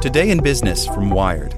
[0.00, 1.52] Today in Business from Wired.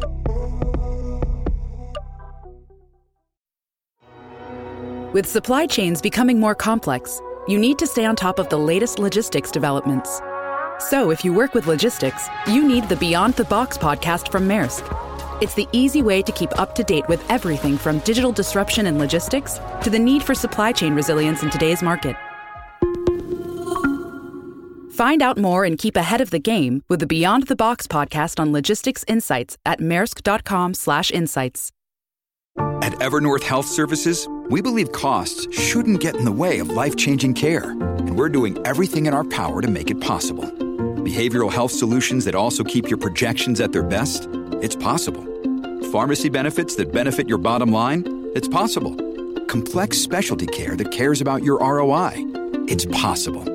[5.13, 8.99] With supply chains becoming more complex, you need to stay on top of the latest
[8.99, 10.21] logistics developments.
[10.81, 14.83] So, if you work with logistics, you need the Beyond the Box podcast from Maersk.
[15.41, 18.99] It's the easy way to keep up to date with everything from digital disruption in
[18.99, 22.17] logistics to the need for supply chain resilience in today's market.
[25.03, 28.39] Find out more and keep ahead of the game with the Beyond the Box podcast
[28.39, 31.73] on logistics insights at maersk.com/insights.
[32.57, 37.71] At Evernorth Health Services, we believe costs shouldn't get in the way of life-changing care,
[37.71, 40.45] and we're doing everything in our power to make it possible.
[41.03, 44.29] Behavioral health solutions that also keep your projections at their best?
[44.63, 45.25] It's possible.
[45.91, 48.05] Pharmacy benefits that benefit your bottom line?
[48.37, 48.95] It's possible.
[49.47, 52.13] Complex specialty care that cares about your ROI?
[52.69, 53.52] It's possible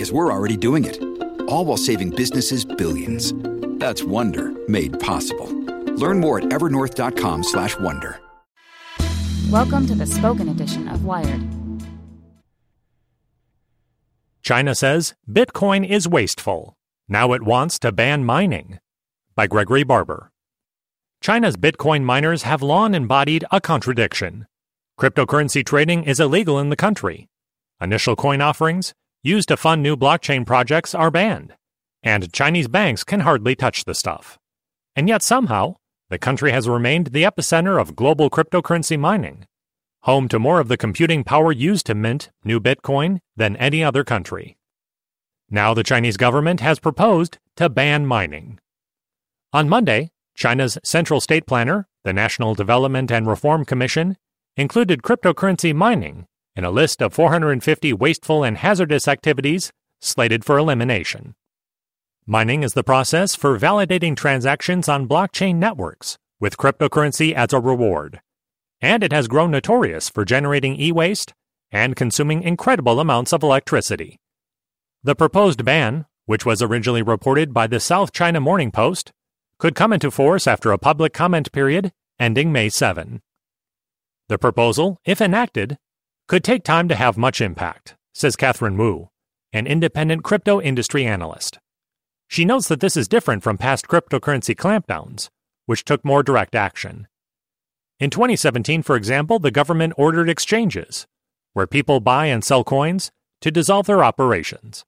[0.00, 0.98] because we're already doing it.
[1.46, 3.34] All while saving businesses billions.
[3.78, 5.46] That's Wonder made possible.
[5.92, 8.18] Learn more at evernorth.com/wonder.
[9.50, 11.42] Welcome to the spoken edition of Wired.
[14.42, 16.78] China says Bitcoin is wasteful.
[17.06, 18.78] Now it wants to ban mining.
[19.34, 20.30] By Gregory Barber.
[21.20, 24.46] China's Bitcoin miners have long embodied a contradiction.
[24.98, 27.28] Cryptocurrency trading is illegal in the country.
[27.82, 31.54] Initial coin offerings, used to fund new blockchain projects, are banned.
[32.02, 34.38] And Chinese banks can hardly touch the stuff.
[34.96, 35.76] And yet somehow,
[36.08, 39.46] the country has remained the epicenter of global cryptocurrency mining,
[40.02, 44.02] home to more of the computing power used to mint new Bitcoin than any other
[44.02, 44.56] country.
[45.50, 48.58] Now the Chinese government has proposed to ban mining.
[49.52, 54.16] On Monday, China's Central State Planner, the National Development and Reform Commission,
[54.56, 56.26] included cryptocurrency mining
[56.60, 61.34] in a list of 450 wasteful and hazardous activities slated for elimination.
[62.26, 68.20] Mining is the process for validating transactions on blockchain networks with cryptocurrency as a reward.
[68.78, 71.32] And it has grown notorious for generating e waste
[71.72, 74.18] and consuming incredible amounts of electricity.
[75.02, 79.12] The proposed ban, which was originally reported by the South China Morning Post,
[79.56, 83.22] could come into force after a public comment period ending May 7.
[84.28, 85.78] The proposal, if enacted,
[86.30, 89.08] could take time to have much impact, says Catherine Wu,
[89.52, 91.58] an independent crypto industry analyst.
[92.28, 95.28] She notes that this is different from past cryptocurrency clampdowns,
[95.66, 97.08] which took more direct action.
[97.98, 101.08] In 2017, for example, the government ordered exchanges,
[101.52, 104.84] where people buy and sell coins, to dissolve their operations.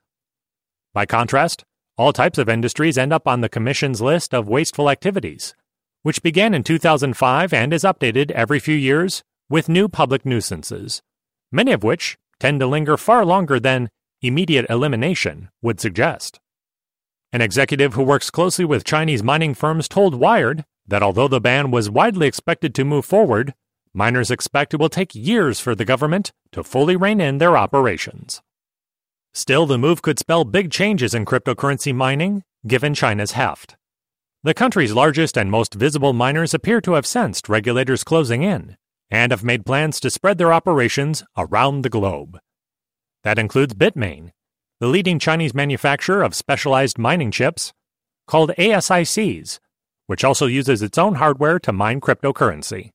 [0.94, 1.64] By contrast,
[1.98, 5.56] all types of industries end up on the Commission's list of wasteful activities,
[6.04, 11.02] which began in 2005 and is updated every few years with new public nuisances,
[11.52, 13.90] many of which tend to linger far longer than
[14.22, 16.40] immediate elimination would suggest.
[17.32, 21.70] An executive who works closely with Chinese mining firms told Wired that although the ban
[21.70, 23.54] was widely expected to move forward,
[23.94, 28.42] miners expect it will take years for the government to fully rein in their operations.
[29.32, 33.76] Still, the move could spell big changes in cryptocurrency mining, given China's heft.
[34.42, 38.76] The country's largest and most visible miners appear to have sensed regulators closing in
[39.12, 42.38] and have made plans to spread their operations around the globe.
[43.24, 44.30] That includes Bitmain,
[44.80, 47.74] the leading Chinese manufacturer of specialized mining chips,
[48.26, 49.60] called ASICs,
[50.06, 52.90] which also uses its own hardware to mine cryptocurrency.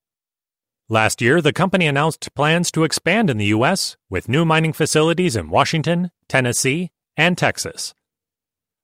[0.89, 3.95] Last year, the company announced plans to expand in the U.S.
[4.09, 7.93] with new mining facilities in Washington, Tennessee, and Texas.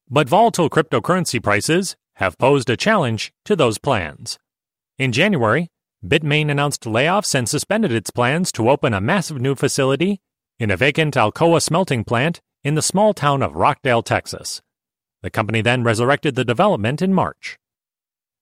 [0.08, 4.38] But volatile cryptocurrency prices have posed a challenge to those plans.
[5.00, 5.70] In January,
[6.06, 10.20] Bitmain announced layoffs and suspended its plans to open a massive new facility
[10.60, 14.62] in a vacant Alcoa smelting plant in the small town of Rockdale, Texas.
[15.22, 17.58] The company then resurrected the development in March.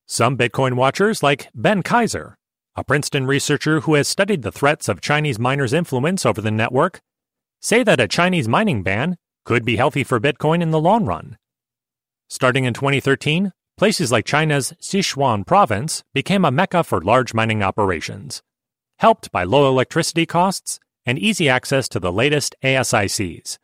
[0.08, 2.36] Some Bitcoin watchers, like Ben Kaiser,
[2.76, 7.00] a Princeton researcher who has studied the threats of Chinese miners' influence over the network,
[7.62, 11.38] say that a Chinese mining ban could be healthy for Bitcoin in the long run.
[12.28, 18.44] Starting in 2013, places like China's Sichuan province became a mecca for large mining operations,
[19.00, 23.57] helped by low electricity costs and easy access to the latest ASICs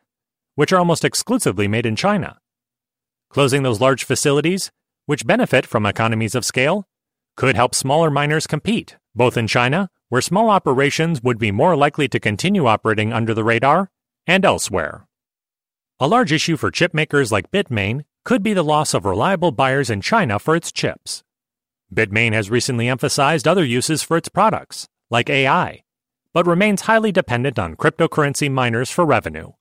[0.56, 2.40] which are almost exclusively made in China.
[3.30, 4.72] Closing those large facilities,
[5.06, 6.88] which benefit from economies of scale,
[7.36, 12.08] could help smaller miners compete, both in China, where small operations would be more likely
[12.08, 13.92] to continue operating under the radar,
[14.26, 15.06] and elsewhere.
[16.00, 19.88] A large issue for chip makers like Bitmain could be the loss of reliable buyers
[19.88, 21.24] in China for its chips.
[21.90, 25.80] Bitmain has recently emphasized other uses for its products, like AI,
[26.34, 29.52] but remains highly dependent on cryptocurrency miners for revenue.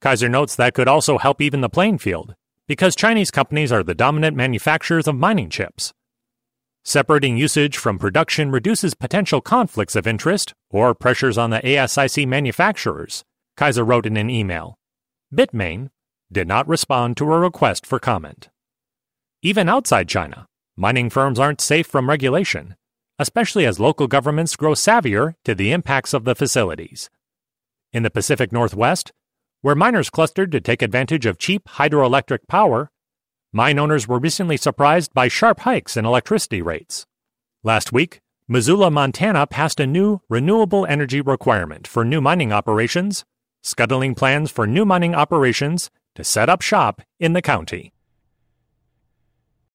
[0.00, 2.36] Kaiser notes that could also help even the playing field
[2.68, 5.92] because Chinese companies are the dominant manufacturers of mining chips.
[6.84, 13.24] Separating usage from production reduces potential conflicts of interest or pressures on the ASIC manufacturers,
[13.56, 14.78] Kaiser wrote in an email.
[15.34, 15.88] Bitmain
[16.32, 18.48] did not respond to a request for comment.
[19.42, 20.46] Even outside China,
[20.76, 22.76] mining firms aren't safe from regulation,
[23.18, 27.10] especially as local governments grow savvier to the impacts of the facilities.
[27.92, 29.12] In the Pacific Northwest,
[29.60, 32.90] where miners clustered to take advantage of cheap hydroelectric power,
[33.54, 37.04] Mine owners were recently surprised by sharp hikes in electricity rates.
[37.62, 43.26] Last week, Missoula, Montana passed a new renewable energy requirement for new mining operations,
[43.62, 47.91] scuttling plans for new mining operations to set up shop in the county.